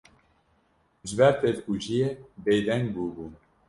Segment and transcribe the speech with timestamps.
[1.07, 2.07] ji ber tevkujiyê
[2.43, 3.31] bêdeng bûbûn